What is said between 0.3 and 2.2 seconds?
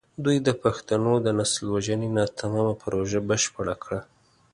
د پښتنو د نسل وژنې